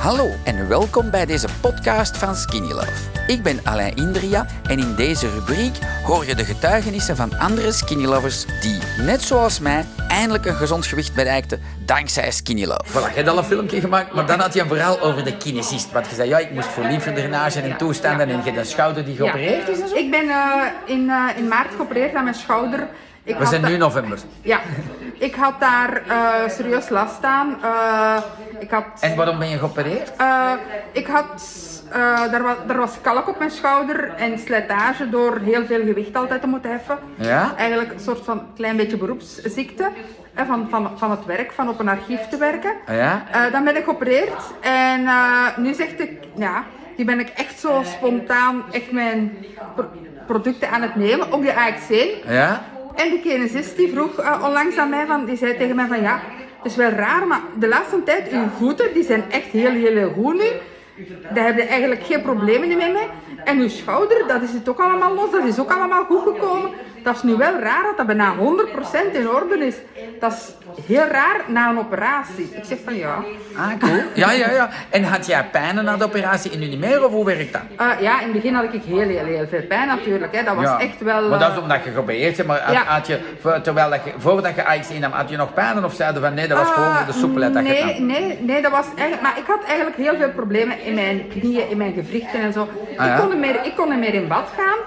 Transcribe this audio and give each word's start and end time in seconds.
Hallo 0.00 0.30
en 0.44 0.68
welkom 0.68 1.10
bij 1.10 1.26
deze 1.26 1.48
podcast 1.60 2.16
van 2.16 2.34
Skinny 2.34 2.72
Love. 2.72 2.92
Ik 3.26 3.42
ben 3.42 3.60
Alain 3.64 3.96
Indria 3.96 4.46
en 4.68 4.78
in 4.78 4.94
deze 4.94 5.30
rubriek 5.30 5.78
hoor 6.04 6.26
je 6.26 6.34
de 6.34 6.44
getuigenissen 6.44 7.16
van 7.16 7.38
andere 7.38 7.72
Skinny 7.72 8.04
Lovers 8.04 8.46
die, 8.60 8.78
net 9.04 9.22
zoals 9.22 9.58
mij, 9.58 9.84
eindelijk 10.08 10.46
een 10.46 10.54
gezond 10.54 10.86
gewicht 10.86 11.14
bereikten 11.14 11.60
dankzij 11.84 12.30
Skinny 12.30 12.64
Love. 12.64 12.84
Voilà, 12.86 13.08
je 13.08 13.14
hebt 13.14 13.28
al 13.28 13.38
een 13.38 13.44
filmpje 13.44 13.80
gemaakt, 13.80 14.14
maar 14.14 14.26
dan 14.26 14.40
had 14.40 14.54
je 14.54 14.60
een 14.60 14.68
verhaal 14.68 15.00
over 15.00 15.24
de 15.24 15.36
kinesist. 15.36 15.92
Want 15.92 16.08
je 16.08 16.14
zei, 16.14 16.28
ja, 16.28 16.38
ik 16.38 16.50
moest 16.50 16.68
voor 16.68 16.84
lymfedrainage 16.84 17.60
en 17.60 17.76
toestanden 17.76 18.28
en 18.28 18.36
je 18.36 18.42
hebt 18.42 18.56
een 18.56 18.66
schouder 18.66 19.04
die 19.04 19.16
geopereerd 19.16 19.68
is 19.68 19.80
en 19.80 19.88
zo. 19.88 19.94
Ik 19.94 20.10
ben 20.10 20.28
eh, 20.28 20.62
in, 20.84 21.10
eh, 21.10 21.36
in 21.36 21.48
maart 21.48 21.74
geopereerd 21.74 22.14
aan 22.14 22.24
mijn 22.24 22.36
schouder. 22.36 22.88
Ik 23.24 23.36
We 23.36 23.46
zijn 23.46 23.64
nu 23.64 23.76
november. 23.76 24.18
Ja, 24.42 24.60
ik 25.18 25.34
had 25.34 25.60
daar 25.60 26.02
eh, 26.08 26.48
serieus 26.48 26.88
last 26.88 27.24
aan. 27.24 27.56
Eh, 27.62 28.16
ik 28.58 28.70
had... 28.70 28.84
En 29.00 29.16
waarom 29.16 29.38
ben 29.38 29.48
je 29.48 29.58
geopereerd? 29.58 30.12
eh, 30.16 30.52
ik 30.92 31.06
had... 31.06 31.42
er, 32.32 32.42
was, 32.42 32.56
er 32.68 32.76
was 32.76 33.00
kalk 33.00 33.28
op 33.28 33.38
mijn 33.38 33.50
schouder 33.50 34.14
en 34.16 34.38
slijtage 34.38 35.10
door 35.10 35.38
heel 35.38 35.64
veel 35.66 35.80
gewicht 35.84 36.16
altijd 36.16 36.40
te 36.40 36.46
moeten 36.46 36.70
heffen. 36.70 36.98
Ja? 37.14 37.52
Eigenlijk 37.56 37.92
een 37.92 38.00
soort 38.00 38.24
van 38.24 38.42
klein 38.56 38.76
beetje 38.76 38.96
beroepsziekte. 38.96 39.88
van, 40.46 40.66
van, 40.70 40.90
van 40.98 41.10
het 41.10 41.24
werk, 41.24 41.52
van 41.52 41.68
op 41.68 41.78
een 41.80 41.88
archief 41.88 42.20
te 42.28 42.36
werken. 42.36 42.72
Ja? 42.86 43.22
Eh, 43.32 43.52
dan 43.52 43.64
ben 43.64 43.76
ik 43.76 43.84
geopereerd 43.84 44.42
en 44.60 45.08
nu 45.56 45.74
zegt 45.74 46.00
ik, 46.00 46.10
ja, 46.36 46.64
die 46.96 47.04
ben 47.04 47.20
ik 47.20 47.28
echt 47.28 47.60
zo 47.60 47.82
spontaan 47.84 48.62
echt 48.70 48.92
mijn 48.92 49.36
pro- 49.74 49.90
producten 50.26 50.70
aan 50.70 50.82
het 50.82 50.96
nemen, 50.96 51.32
ook 51.32 51.42
de 51.42 51.54
AXC. 51.54 51.90
Ja? 52.28 52.62
En 53.00 53.10
die 53.10 53.20
kinesist 53.20 53.76
die 53.76 53.92
vroeg 53.92 54.18
eh, 54.18 54.42
onlangs 54.44 54.76
aan 54.76 54.88
mij, 54.88 55.06
van, 55.06 55.24
die 55.24 55.36
zei 55.36 55.56
tegen 55.56 55.76
mij 55.76 55.86
van 55.86 56.00
ja, 56.00 56.20
het 56.62 56.70
is 56.70 56.76
wel 56.76 56.90
raar, 56.90 57.26
maar 57.26 57.40
de 57.58 57.68
laatste 57.68 58.02
tijd, 58.02 58.30
uw 58.32 58.48
voeten, 58.58 58.94
die 58.94 59.04
zijn 59.04 59.24
echt 59.30 59.46
heel, 59.46 59.70
heel, 59.70 59.96
heel 59.96 60.12
goed 60.12 60.34
nu. 60.34 60.48
Daar 61.34 61.44
heb 61.46 61.56
je 61.56 61.62
eigenlijk 61.62 62.02
geen 62.02 62.22
problemen 62.22 62.68
meer 62.68 62.92
mee. 62.92 63.08
En 63.44 63.58
uw 63.58 63.68
schouder, 63.68 64.26
dat 64.26 64.42
is 64.42 64.52
het 64.52 64.68
ook 64.68 64.80
allemaal 64.80 65.14
los, 65.14 65.30
dat 65.30 65.44
is 65.44 65.58
ook 65.58 65.72
allemaal 65.72 66.04
goed 66.04 66.22
gekomen. 66.22 66.70
Dat 67.02 67.14
is 67.14 67.22
nu 67.22 67.36
wel 67.36 67.58
raar 67.58 67.82
dat 67.82 67.96
dat 67.96 68.06
bijna 68.06 68.34
100% 68.36 69.12
in 69.12 69.28
orde 69.28 69.66
is. 69.66 69.76
Dat 70.18 70.32
is 70.32 70.54
heel 70.86 71.06
raar 71.06 71.40
na 71.46 71.68
een 71.70 71.78
operatie. 71.78 72.50
Ik 72.54 72.64
zeg 72.64 72.78
van 72.84 72.94
ja. 72.96 73.14
Ah, 73.56 73.66
cool. 73.78 74.02
Ja, 74.14 74.30
ja, 74.32 74.50
ja. 74.50 74.68
En 74.90 75.04
had 75.04 75.26
jij 75.26 75.44
pijn 75.52 75.84
na 75.84 75.96
de 75.96 76.04
operatie 76.04 76.50
en 76.52 76.58
nu 76.58 76.66
niet 76.66 76.78
meer, 76.78 77.04
of 77.04 77.12
hoe 77.12 77.24
werkt 77.24 77.52
dat? 77.52 77.60
Eh, 77.76 77.86
ja, 78.00 78.18
in 78.20 78.24
het 78.24 78.32
begin 78.32 78.54
had 78.54 78.64
ik 78.72 78.82
heel, 78.82 79.08
heel, 79.08 79.24
heel 79.24 79.46
veel 79.48 79.62
pijn 79.62 79.86
natuurlijk. 79.86 80.36
Hè. 80.36 80.42
Dat 80.44 80.54
was 80.54 80.64
Ja. 80.64 80.78
echt 80.80 81.00
wel... 81.00 81.28
Maar 81.28 81.38
dat 81.38 81.50
is 81.50 81.56
eh, 81.56 81.62
omdat 81.62 81.84
je 81.84 81.90
geopereerd 81.90 82.36
bent, 82.36 82.48
maar 82.48 82.60
had, 82.60 82.72
Ja. 82.74 82.82
had 82.84 83.06
je, 83.06 83.18
terwijl 83.62 83.90
dat 83.90 84.00
je, 84.04 84.12
voordat 84.18 84.54
je 84.54 84.64
AXC 84.66 84.98
nam, 84.98 85.12
had 85.12 85.30
je 85.30 85.36
nog 85.36 85.54
pijn 85.54 85.84
of 85.84 85.94
zeiden 85.94 86.22
van 86.22 86.34
nee, 86.34 86.48
dat 86.48 86.58
was 86.58 86.68
gewoon 86.70 86.96
voor 86.96 87.06
de 87.06 87.12
soepelheid 87.18 87.54
dat 87.54 87.62
nee, 87.62 87.84
nam? 87.84 88.06
nee, 88.06 88.38
nee, 88.40 88.62
dat 88.62 88.70
was 88.70 88.86
eigenlijk... 88.86 89.22
Maar 89.22 89.38
ik 89.38 89.46
had 89.46 89.64
eigenlijk 89.66 89.96
heel 89.96 90.16
veel 90.16 90.30
problemen 90.30 90.84
in 90.84 90.94
mijn 90.94 91.28
knieën, 91.28 91.70
in 91.70 91.76
mijn 91.76 91.92
gewrichten 91.92 92.40
en 92.40 92.52
zo. 92.52 92.68
Ah, 92.96 93.06
ja? 93.06 93.14
ik, 93.14 93.20
kon 93.20 93.28
niet 93.28 93.38
meer, 93.38 93.64
ik 93.64 93.76
kon 93.76 93.88
niet 93.88 93.98
meer 93.98 94.14
in 94.14 94.28
bad 94.28 94.48
gaan. 94.56 94.78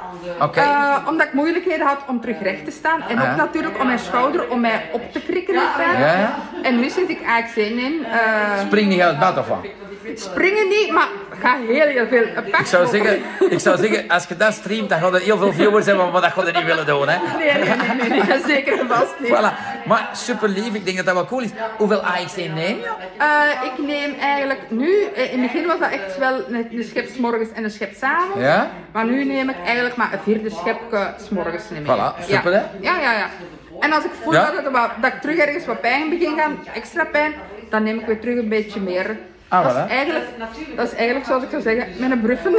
Eh, 0.53 1.08
omdat 1.08 1.28
ik 1.28 1.34
moeilijkheden 1.34 1.86
had 1.88 1.97
om 2.08 2.22
terug 2.22 2.42
recht 2.42 2.66
te 2.66 2.72
staan. 2.72 3.02
En 3.09 3.18
Ah, 3.18 3.30
ook 3.31 3.36
natuurlijk 3.38 3.80
om 3.80 3.86
mijn 3.86 4.00
schouder, 4.00 4.50
om 4.50 4.59
mij 4.62 4.81
op 4.92 5.12
te 5.12 5.22
krikken 5.22 5.56
in. 5.79 5.99
Ja. 5.99 6.35
En 6.63 6.79
nu 6.79 6.89
sinds 6.89 7.11
ik 7.11 7.19
AXC 7.27 7.55
neem, 7.55 8.03
eh, 8.03 8.59
Spring 8.66 8.88
niet 8.88 9.02
uit 9.02 9.17
het 9.19 9.38
of 9.38 9.47
wat? 9.47 9.66
springen 10.16 10.67
niet, 10.67 10.91
maar 10.91 11.07
ga 11.41 11.57
heel, 11.67 11.88
heel 11.88 12.07
veel. 12.07 12.23
Ik 12.59 12.66
zou, 12.66 12.88
zeggen, 12.88 13.21
ik 13.49 13.59
zou 13.59 13.77
zeggen, 13.77 14.07
als 14.07 14.25
je 14.27 14.38
dat 14.38 14.53
streamt, 14.53 14.89
dan 14.89 14.99
gaan 14.99 15.16
er 15.16 15.21
heel 15.21 15.38
veel 15.38 15.53
viewers 15.53 15.85
hebben, 15.85 16.11
maar 16.11 16.21
dat 16.21 16.31
gaan 16.31 16.47
er 16.47 16.53
niet 16.53 16.66
willen 16.66 16.85
doen. 16.85 17.09
Hè? 17.09 17.17
Nee, 17.38 17.53
nee, 17.53 17.75
nee, 17.97 18.09
nee, 18.09 18.23
nee, 18.23 18.41
zeker 18.45 18.79
en 18.79 18.88
vast 18.88 19.13
niet. 19.19 19.29
Voilà. 19.29 19.85
Maar 19.85 20.09
super 20.13 20.49
lief, 20.49 20.73
ik 20.73 20.85
denk 20.85 20.97
dat 20.97 21.05
dat 21.05 21.16
wel 21.16 21.25
cool 21.25 21.41
is. 21.41 21.49
Hoeveel 21.77 22.01
AXC 22.01 22.35
neem 22.38 22.55
je? 22.55 22.89
Eh, 23.17 23.63
ik 23.63 23.85
neem 23.85 24.16
eigenlijk 24.19 24.59
nu, 24.69 25.03
eh, 25.16 25.33
in 25.33 25.41
het 25.41 25.51
begin 25.51 25.67
was 25.67 25.79
dat 25.79 25.91
echt 25.91 26.17
wel 26.17 26.39
een, 26.49 26.83
schep 26.83 27.17
morgens 27.17 27.51
en 27.51 27.63
een 27.63 27.71
schep 27.71 27.94
's 27.94 28.01
avonds. 28.01 28.39
Ja? 28.41 28.69
Maar 28.91 29.05
nu 29.05 29.25
neem 29.25 29.49
ik 29.49 29.55
eigenlijk 29.66 29.95
maar 29.95 30.13
een 30.13 30.19
vierde 30.23 30.49
schepje 30.49 31.13
's 31.17 31.29
morgens 31.29 31.63
neem 31.69 31.81
ik. 31.81 31.91
Voilà, 31.91 32.25
super, 32.29 32.51
ja. 32.51 32.57
hè? 32.57 32.63
Ja, 32.79 33.00
ja, 33.00 33.12
ja. 33.12 33.28
En 33.83 33.94
als 33.94 34.03
ik 34.03 34.11
voel 34.21 34.33
Ja? 34.33 34.51
dat, 34.51 34.63
het 34.63 34.73
dat 35.01 35.13
ik 35.13 35.21
terug 35.21 35.38
ergens 35.38 35.66
wat 35.66 35.81
pijn 35.81 36.09
begin 36.09 36.38
gaan, 36.38 36.57
extra 36.73 37.05
pijn, 37.05 37.33
dan 37.69 37.83
neem 37.83 37.99
ik 37.99 38.05
weer 38.05 38.19
terug 38.19 38.38
een 38.38 38.49
beetje 38.49 38.79
meer. 38.79 39.17
Ah, 39.47 39.63
dat, 39.63 39.73
voilà. 39.73 39.85
is 39.85 39.91
eigenlijk, 39.91 40.25
dat 40.75 40.91
is 40.91 40.94
eigenlijk, 40.97 41.25
zoals 41.25 41.44
ik 41.44 41.49
zou 41.49 41.61
zeggen, 41.61 41.88
met 41.99 42.11
een 42.11 42.21
bruffen. 42.21 42.55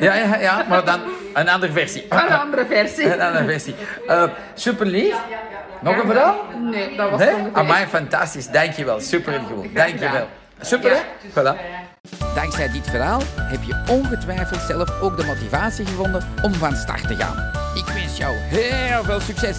Ja, 0.00 0.14
ja, 0.14 0.36
ja, 0.36 0.64
maar 0.68 0.84
dan 0.84 1.00
een 1.34 1.48
andere 1.48 1.72
versie. 1.72 2.06
een 2.08 2.18
andere 2.18 2.66
versie. 2.66 3.12
Een 3.12 3.20
andere 3.20 3.44
versie. 3.44 3.74
Eh, 4.08 4.22
super 4.54 4.86
lief. 4.86 5.16
Nog 5.80 5.96
een 5.96 6.06
verhaal? 6.06 6.36
Nee, 6.70 6.96
dat 6.96 7.10
was 7.10 7.18
Nee? 7.18 7.28
het 7.28 7.36
ongeveer. 7.38 7.58
Amai, 7.58 7.86
fantastisch. 7.86 8.48
Dankjewel. 8.48 9.00
Super 9.00 9.32
gewoon. 9.48 9.66
Dankjewel. 9.74 10.28
Super, 10.60 10.90
Ja. 10.90 10.96
hè? 10.96 11.28
Voilà. 11.30 11.58
Dankzij 12.34 12.70
dit 12.70 12.90
verhaal 12.90 13.20
heb 13.36 13.62
je 13.62 13.82
ongetwijfeld 13.90 14.60
zelf 14.60 15.00
ook 15.02 15.16
de 15.16 15.24
motivatie 15.24 15.86
gevonden 15.86 16.28
om 16.42 16.54
van 16.54 16.76
start 16.76 17.08
te 17.08 17.16
gaan. 17.16 17.50
Ik 17.74 17.84
wens 17.94 18.16
jou 18.16 18.34
heel 18.36 19.04
veel 19.04 19.20
succes. 19.20 19.56